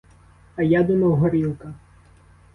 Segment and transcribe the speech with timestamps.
[0.55, 1.73] А я думав горілка.